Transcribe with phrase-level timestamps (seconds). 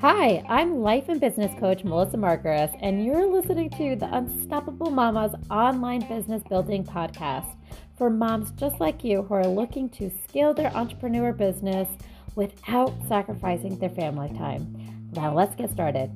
[0.00, 5.34] Hi, I'm life and business coach Melissa Margaris, and you're listening to the Unstoppable Mamas
[5.50, 7.56] online business building podcast
[7.98, 11.88] for moms just like you who are looking to scale their entrepreneur business
[12.36, 15.10] without sacrificing their family time.
[15.16, 16.12] Now, let's get started.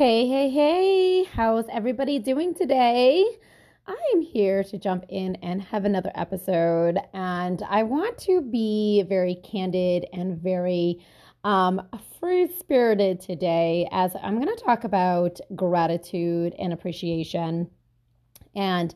[0.00, 3.22] Hey, hey, hey, how's everybody doing today?
[3.86, 9.34] I'm here to jump in and have another episode, and I want to be very
[9.34, 11.04] candid and very
[11.44, 11.86] um,
[12.18, 17.68] free spirited today as I'm going to talk about gratitude and appreciation.
[18.56, 18.94] And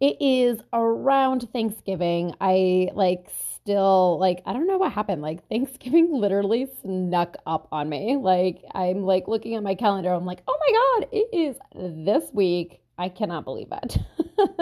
[0.00, 2.34] it is around Thanksgiving.
[2.40, 3.30] I like
[3.62, 5.22] still like I don't know what happened.
[5.22, 8.16] Like Thanksgiving literally snuck up on me.
[8.16, 10.12] Like I'm like looking at my calendar.
[10.12, 13.96] I'm like, "Oh my god, it is this week." I cannot believe it.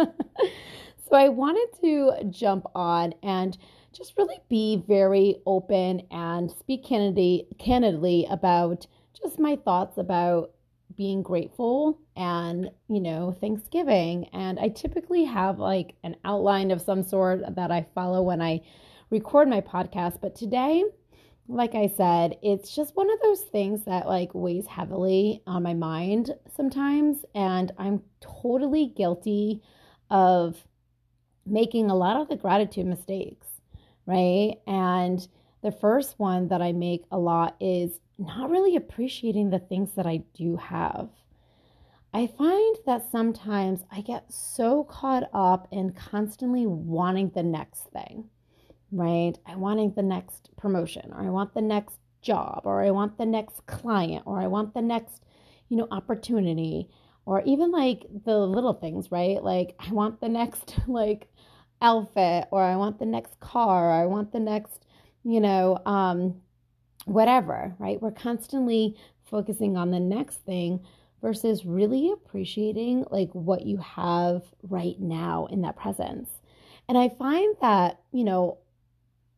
[1.09, 3.59] so I wanted to jump on and
[3.93, 8.87] just really be very open and speak candidly, candidly about
[9.21, 10.53] just my thoughts about
[10.97, 17.03] being grateful and you know thanksgiving and i typically have like an outline of some
[17.03, 18.61] sort that i follow when i
[19.11, 20.85] record my podcast but today
[21.49, 25.75] like i said it's just one of those things that like weighs heavily on my
[25.75, 29.61] mind sometimes and i'm totally guilty
[30.11, 30.57] of
[31.47, 33.51] making a lot of the gratitude mistakes
[34.11, 34.57] right?
[34.67, 35.27] And
[35.63, 40.07] the first one that I make a lot is not really appreciating the things that
[40.07, 41.09] I do have.
[42.13, 48.29] I find that sometimes I get so caught up in constantly wanting the next thing,
[48.93, 49.35] right?
[49.47, 53.27] I wanting the next promotion or I want the next job or I want the
[53.27, 55.23] next client or I want the next,
[55.69, 56.89] you know, opportunity
[57.25, 59.43] or even like the little things, right?
[59.43, 61.29] Like I want the next like
[61.83, 64.85] outfit or I want the next car or I want the next,
[65.25, 66.41] you know, um,
[67.05, 68.01] whatever, right?
[68.01, 70.81] We're constantly focusing on the next thing
[71.23, 76.31] versus really appreciating like what you have right now in that presence.
[76.89, 78.59] And I find that, you know,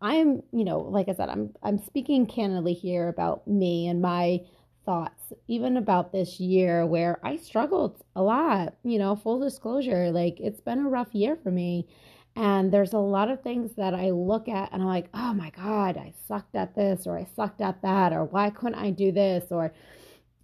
[0.02, 4.40] I'm, you know, like I said, I'm I'm speaking candidly here about me and my
[4.84, 10.40] thoughts, even about this year where I struggled a lot, you know, full disclosure, like
[10.40, 11.86] it's been a rough year for me.
[12.34, 15.50] And there's a lot of things that I look at and I'm like, oh my
[15.50, 19.12] God, I sucked at this, or I sucked at that, or why couldn't I do
[19.12, 19.44] this?
[19.50, 19.72] Or,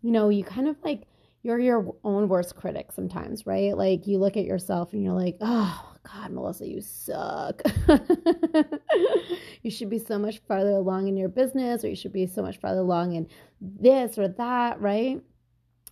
[0.03, 1.03] you know, you kind of like,
[1.49, 3.77] you're your own worst critic sometimes, right?
[3.77, 7.63] Like you look at yourself and you're like, oh God, Melissa, you suck.
[9.63, 12.43] you should be so much farther along in your business, or you should be so
[12.43, 13.27] much farther along in
[13.61, 15.23] this or that, right?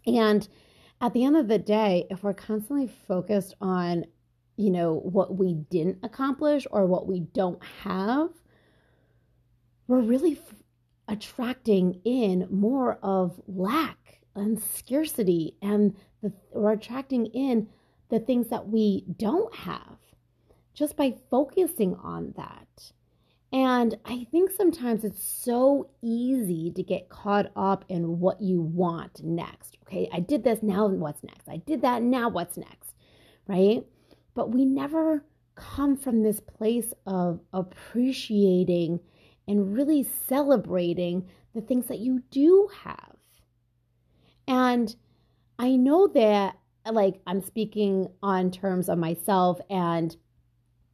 [0.06, 0.46] And
[1.00, 4.04] at the end of the day, if we're constantly focused on
[4.56, 8.30] you know, what we didn't accomplish or what we don't have,
[9.86, 10.54] we're really f-
[11.08, 14.05] attracting in more of lack
[14.36, 17.68] and scarcity, and the, we're attracting in
[18.08, 19.98] the things that we don't have
[20.74, 22.92] just by focusing on that.
[23.52, 29.22] And I think sometimes it's so easy to get caught up in what you want
[29.24, 29.78] next.
[29.86, 31.48] Okay, I did this, now what's next?
[31.48, 32.94] I did that, now what's next?
[33.48, 33.84] Right?
[34.36, 35.24] but we never
[35.56, 39.00] come from this place of appreciating
[39.48, 43.15] and really celebrating the things that you do have.
[44.48, 44.94] And
[45.58, 46.58] I know that,
[46.90, 50.16] like, I'm speaking on terms of myself and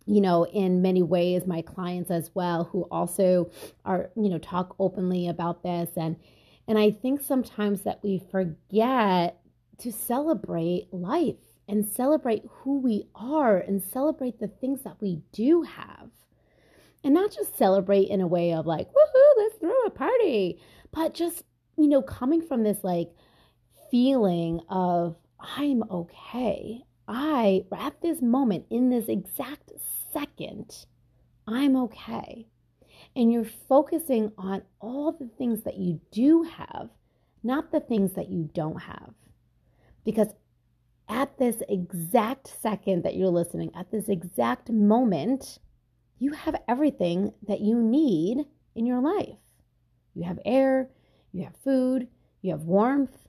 [0.05, 3.49] you know in many ways my clients as well who also
[3.85, 6.17] are you know talk openly about this and
[6.67, 9.41] and i think sometimes that we forget
[9.79, 11.37] to celebrate life
[11.69, 16.11] and celebrate who we are and celebrate the things that we do have.
[17.05, 20.61] And not just celebrate in a way of like, woohoo, let's throw a party,
[20.93, 21.43] but just,
[21.77, 23.11] you know, coming from this like
[23.93, 26.83] feeling of, I'm okay.
[27.07, 29.71] I, at this moment, in this exact
[30.13, 30.87] second,
[31.47, 32.49] I'm okay.
[33.15, 36.89] And you're focusing on all the things that you do have,
[37.43, 39.13] not the things that you don't have.
[40.05, 40.29] Because
[41.09, 45.59] at this exact second that you're listening, at this exact moment,
[46.19, 49.37] you have everything that you need in your life.
[50.15, 50.89] You have air,
[51.33, 52.09] you have food,
[52.41, 53.29] you have warmth,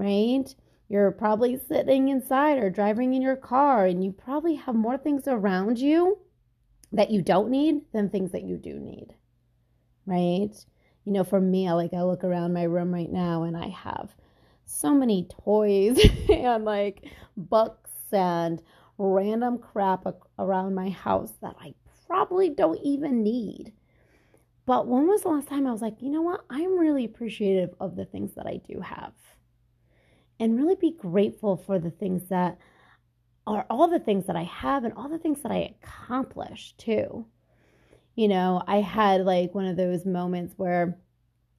[0.00, 0.54] right?
[0.88, 5.28] You're probably sitting inside or driving in your car, and you probably have more things
[5.28, 6.18] around you
[6.92, 9.14] that you don't need than things that you do need,
[10.06, 10.52] right?
[11.04, 13.68] You know, for me, I like I look around my room right now and I
[13.68, 14.10] have
[14.64, 17.04] so many toys and like
[17.36, 18.60] books and
[18.98, 20.06] random crap
[20.38, 21.74] around my house that I
[22.06, 23.72] probably don't even need.
[24.66, 26.44] But when was the last time I was like, you know what?
[26.50, 29.12] I'm really appreciative of the things that I do have.
[30.40, 32.58] And really be grateful for the things that
[33.46, 37.26] are all the things that I have and all the things that I accomplish too.
[38.16, 40.98] You know, I had like one of those moments where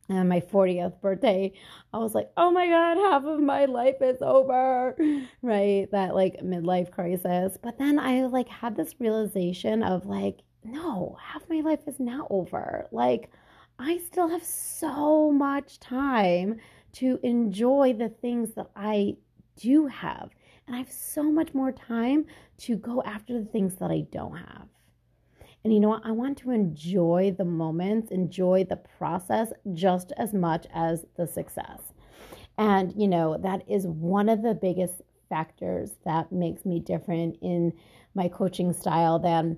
[0.10, 1.54] on my 40th birthday,
[1.94, 4.96] I was like, oh my God, half of my life is over,
[5.42, 5.90] right?
[5.92, 7.58] That like midlife crisis.
[7.62, 12.28] But then I like had this realization of like, no, half my life is not
[12.30, 12.88] over.
[12.92, 13.32] Like,
[13.80, 16.58] I still have so much time
[16.94, 19.16] to enjoy the things that I
[19.56, 20.30] do have.
[20.68, 22.26] And I have so much more time
[22.60, 24.68] to go after the things that I don't have.
[25.64, 26.06] And you know what?
[26.06, 31.82] I want to enjoy the moments, enjoy the process just as much as the success.
[32.58, 37.74] And, you know, that is one of the biggest factors that makes me different in
[38.16, 39.58] my coaching style than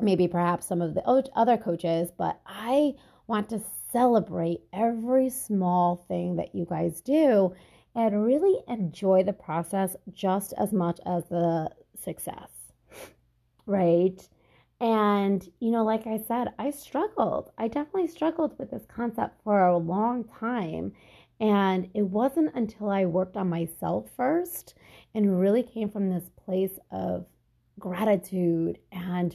[0.00, 1.02] maybe perhaps some of the
[1.34, 2.10] other coaches.
[2.16, 2.94] But I
[3.26, 3.60] want to
[3.96, 7.54] celebrate every small thing that you guys do
[7.94, 12.50] and really enjoy the process just as much as the success.
[13.64, 14.28] Right?
[14.82, 17.50] And, you know, like I said, I struggled.
[17.56, 20.92] I definitely struggled with this concept for a long time.
[21.40, 24.74] And it wasn't until I worked on myself first
[25.14, 27.24] and really came from this place of
[27.78, 29.34] gratitude and,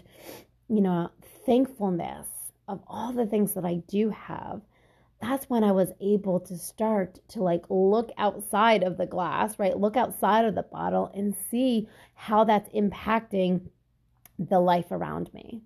[0.69, 1.09] you know,
[1.47, 2.27] thankfulness
[2.67, 4.61] of all the things that I do have.
[5.21, 9.77] That's when I was able to start to like look outside of the glass, right?
[9.77, 13.61] Look outside of the bottle and see how that's impacting
[14.39, 15.61] the life around me,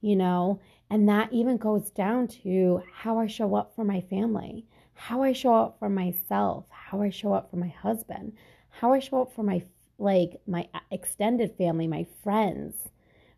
[0.00, 0.60] you know?
[0.88, 5.32] And that even goes down to how I show up for my family, how I
[5.32, 8.32] show up for myself, how I show up for my husband,
[8.70, 9.62] how I show up for my
[9.98, 12.74] like my uh, extended family, my friends,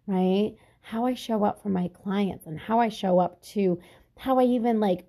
[0.07, 0.55] right?
[0.85, 3.81] How I show up for my clients and how I show up to
[4.19, 5.07] how I even like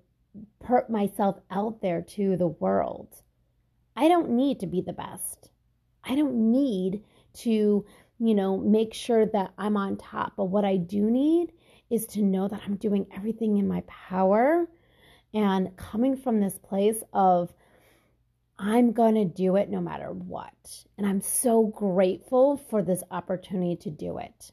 [0.58, 3.22] put myself out there to the world.
[3.94, 5.50] I don't need to be the best.
[6.04, 7.02] I don't need
[7.38, 7.84] to
[8.18, 10.34] you know, make sure that I'm on top.
[10.36, 11.52] But what I do need
[11.90, 14.66] is to know that I'm doing everything in my power
[15.34, 17.52] and coming from this place of,
[18.58, 20.84] I'm going to do it no matter what.
[20.96, 24.50] And I'm so grateful for this opportunity to do it.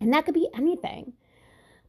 [0.00, 1.12] And that could be anything.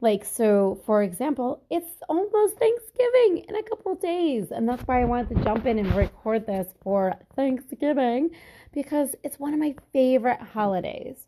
[0.00, 4.52] Like, so for example, it's almost Thanksgiving in a couple days.
[4.52, 8.30] And that's why I wanted to jump in and record this for Thanksgiving
[8.72, 11.26] because it's one of my favorite holidays.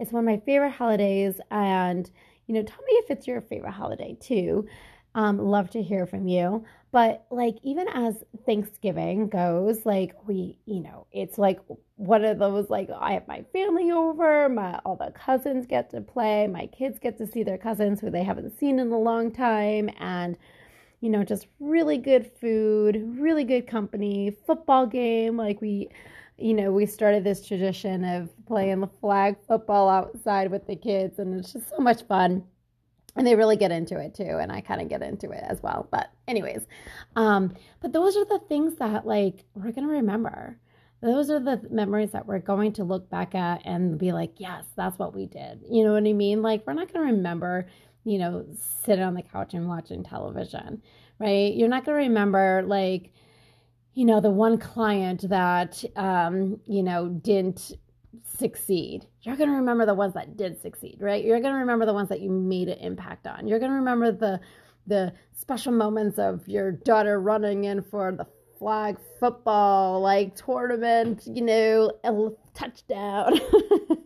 [0.00, 1.40] It's one of my favorite holidays.
[1.50, 2.10] And,
[2.46, 4.66] you know, tell me if it's your favorite holiday too.
[5.18, 6.64] Um, love to hear from you.
[6.92, 11.58] But like even as Thanksgiving goes, like we, you know, it's like
[11.96, 16.00] one of those like I have my family over, my all the cousins get to
[16.02, 19.32] play, my kids get to see their cousins who they haven't seen in a long
[19.32, 20.38] time, and
[21.00, 25.36] you know, just really good food, really good company, football game.
[25.36, 25.88] Like we,
[26.36, 31.18] you know, we started this tradition of playing the flag football outside with the kids,
[31.18, 32.44] and it's just so much fun
[33.18, 35.62] and they really get into it too and i kind of get into it as
[35.62, 35.86] well.
[35.90, 36.66] But anyways
[37.16, 40.58] um but those are the things that like we're gonna remember.
[41.00, 44.64] Those are the memories that we're going to look back at and be like yes
[44.76, 45.60] that's what we did.
[45.68, 46.42] You know what i mean?
[46.42, 47.68] Like we're not gonna remember
[48.04, 48.46] you know
[48.84, 50.82] sitting on the couch and watching television
[51.18, 51.54] right?
[51.54, 53.12] You're not gonna remember like
[53.94, 57.72] you know the one client that um you know didn't
[58.24, 59.06] succeed.
[59.22, 61.24] You're going to remember the ones that did succeed, right?
[61.24, 63.46] You're going to remember the ones that you made an impact on.
[63.46, 64.40] You're going to remember the
[64.86, 68.26] the special moments of your daughter running in for the
[68.58, 73.38] flag football like tournament, you know, a touchdown.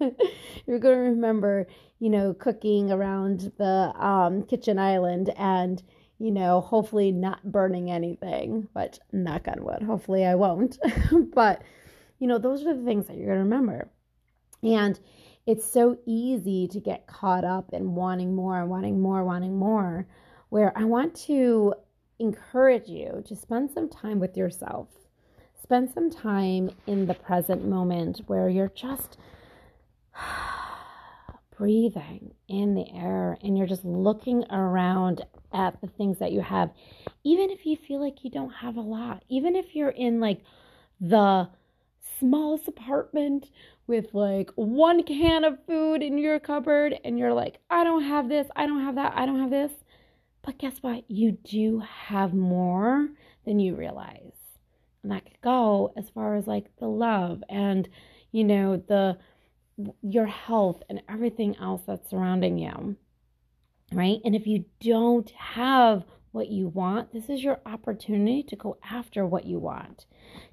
[0.66, 1.68] You're going to remember,
[2.00, 5.82] you know, cooking around the um, kitchen island and
[6.22, 10.78] you know, hopefully not burning anything, but knock on wood, hopefully I won't.
[11.34, 11.62] but,
[12.22, 13.88] you know, those are the things that you're going to remember.
[14.62, 14.98] And
[15.44, 20.06] it's so easy to get caught up in wanting more, and wanting more, wanting more,
[20.48, 21.74] where I want to
[22.20, 24.86] encourage you to spend some time with yourself.
[25.60, 29.18] Spend some time in the present moment where you're just
[31.58, 36.70] breathing in the air and you're just looking around at the things that you have.
[37.24, 40.38] Even if you feel like you don't have a lot, even if you're in like
[41.00, 41.48] the
[42.18, 43.50] smallest apartment
[43.86, 48.28] with like one can of food in your cupboard and you're like, I don't have
[48.28, 49.72] this, I don't have that, I don't have this.
[50.42, 51.08] But guess what?
[51.08, 53.08] You do have more
[53.44, 54.32] than you realize.
[55.02, 57.88] and that could go as far as like the love and,
[58.30, 59.18] you know, the
[60.02, 62.96] your health and everything else that's surrounding you.
[63.92, 64.20] Right?
[64.24, 69.26] And if you don't have what you want, this is your opportunity to go after
[69.26, 70.06] what you want.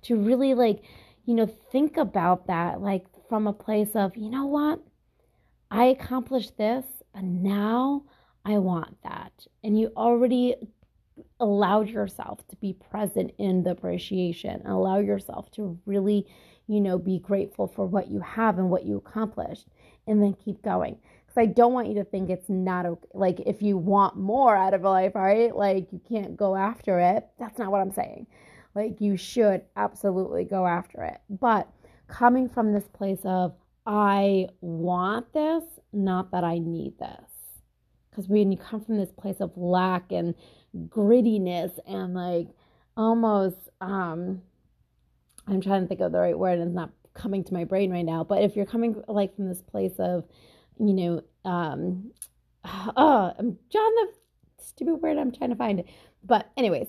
[0.04, 0.84] To really like,
[1.30, 4.80] you know, think about that like from a place of, you know what?
[5.70, 6.84] I accomplished this,
[7.14, 8.06] and now
[8.44, 9.46] I want that.
[9.64, 10.56] And you already
[11.40, 16.26] allowed yourself to be present in the appreciation allow yourself to really,
[16.66, 19.68] you know, be grateful for what you have and what you accomplished
[20.08, 20.98] and then keep going.
[21.28, 23.08] Because I don't want you to think it's not okay.
[23.14, 25.56] Like, if you want more out of life, right?
[25.56, 27.28] Like, you can't go after it.
[27.38, 28.26] That's not what I'm saying.
[28.80, 31.20] Like, you should absolutely go after it.
[31.30, 31.68] But
[32.08, 33.54] coming from this place of,
[33.86, 37.30] I want this, not that I need this.
[38.10, 40.34] Because when you come from this place of lack and
[40.88, 42.48] grittiness and like
[42.96, 44.42] almost, um,
[45.46, 47.92] I'm trying to think of the right word and it's not coming to my brain
[47.92, 48.24] right now.
[48.24, 50.24] But if you're coming like from this place of,
[50.80, 52.12] you know, um,
[52.66, 54.08] oh, I'm John the
[54.64, 55.88] stupid word I'm trying to find it.
[56.24, 56.88] But anyways,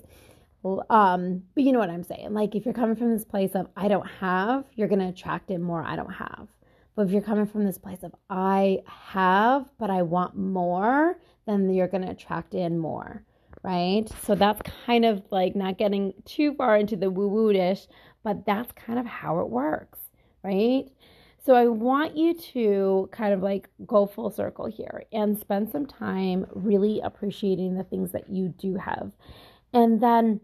[0.65, 2.33] um, but you know what I'm saying.
[2.33, 5.63] Like if you're coming from this place of I don't have, you're gonna attract in
[5.63, 6.49] more I don't have.
[6.97, 11.73] But if you're coming from this place of I have, but I want more, then
[11.73, 13.25] you're gonna attract in more,
[13.63, 14.11] right?
[14.25, 17.87] So that's kind of like not getting too far into the woo-woo dish,
[18.23, 19.99] but that's kind of how it works,
[20.43, 20.85] right?
[21.43, 25.87] So I want you to kind of like go full circle here and spend some
[25.87, 29.13] time really appreciating the things that you do have.
[29.73, 30.41] And then,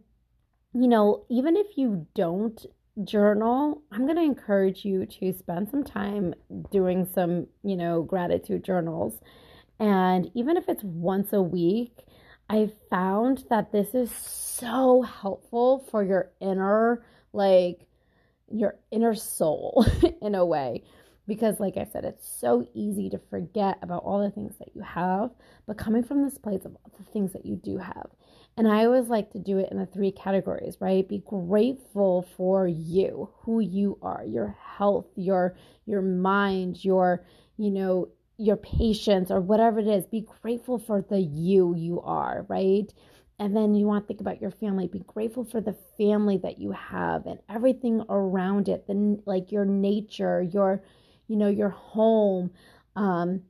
[0.76, 2.64] you know, even if you don't
[3.02, 6.34] journal, I'm going to encourage you to spend some time
[6.70, 9.18] doing some, you know, gratitude journals.
[9.80, 12.04] And even if it's once a week,
[12.50, 17.02] I found that this is so helpful for your inner,
[17.32, 17.86] like,
[18.52, 19.86] your inner soul
[20.20, 20.84] in a way.
[21.26, 24.82] Because, like I said, it's so easy to forget about all the things that you
[24.82, 25.30] have,
[25.66, 28.08] but coming from this place of all the things that you do have.
[28.56, 31.06] And I always like to do it in the three categories, right?
[31.06, 37.24] Be grateful for you, who you are, your health, your your mind, your,
[37.58, 38.08] you know,
[38.38, 40.06] your patience or whatever it is.
[40.06, 42.92] Be grateful for the you you are, right?
[43.38, 44.88] And then you want to think about your family.
[44.88, 49.66] Be grateful for the family that you have and everything around it, the like your
[49.66, 50.82] nature, your
[51.28, 52.50] you know, your home,
[52.94, 53.42] um,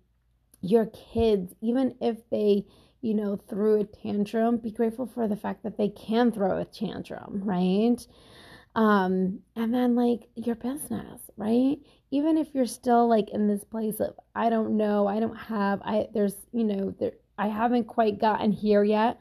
[0.63, 2.65] your kids, even if they
[3.07, 6.65] you know, threw a tantrum, be grateful for the fact that they can throw a
[6.65, 8.05] tantrum, right?
[8.75, 11.77] Um, and then like your business, right?
[12.11, 15.81] Even if you're still like in this place of I don't know, I don't have,
[15.83, 19.21] I there's you know, there I haven't quite gotten here yet.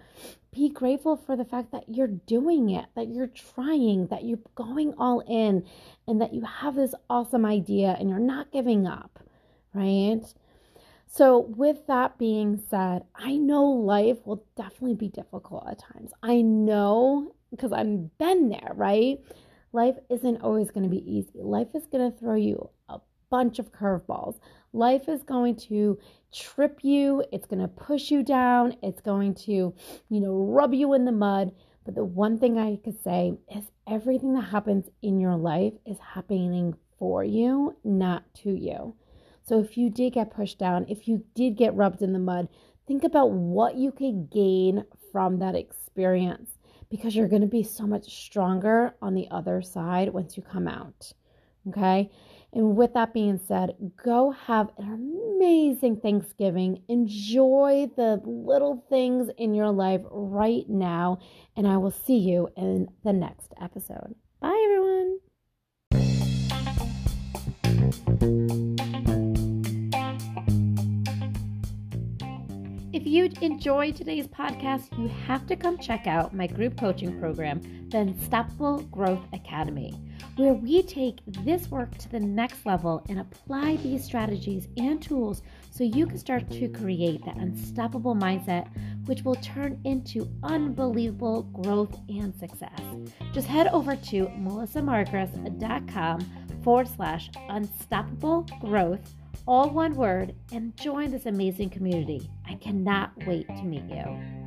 [0.52, 4.96] Be grateful for the fact that you're doing it, that you're trying, that you're going
[4.98, 5.64] all in,
[6.08, 9.20] and that you have this awesome idea and you're not giving up,
[9.76, 10.24] right?
[11.08, 16.12] So, with that being said, I know life will definitely be difficult at times.
[16.22, 19.20] I know because I've been there, right?
[19.72, 21.42] Life isn't always going to be easy.
[21.42, 24.40] Life is going to throw you a bunch of curveballs.
[24.74, 25.98] Life is going to
[26.34, 29.74] trip you, it's going to push you down, it's going to,
[30.10, 31.52] you know, rub you in the mud.
[31.86, 35.98] But the one thing I could say is everything that happens in your life is
[36.00, 38.96] happening for you, not to you.
[39.48, 42.50] So if you did get pushed down, if you did get rubbed in the mud,
[42.88, 46.58] think about what you could gain from that experience
[46.90, 50.68] because you're going to be so much stronger on the other side once you come
[50.68, 51.14] out.
[51.68, 52.10] Okay?
[52.54, 56.82] And with that being said, go have an amazing Thanksgiving.
[56.88, 61.20] Enjoy the little things in your life right now.
[61.58, 64.16] And I will see you in the next episode.
[64.40, 65.20] Bye, everyone.
[73.06, 77.62] If you enjoyed today's podcast, you have to come check out my group coaching program,
[77.90, 79.94] the Unstoppable Growth Academy,
[80.38, 85.44] where we take this work to the next level and apply these strategies and tools
[85.70, 88.70] so you can start to create that unstoppable mindset,
[89.06, 92.82] which will turn into unbelievable growth and success.
[93.34, 96.26] Just head over to melissamargres.com
[96.64, 99.14] forward slash unstoppable growth
[99.48, 102.30] all one word, and join this amazing community.
[102.48, 104.45] I cannot wait to meet you.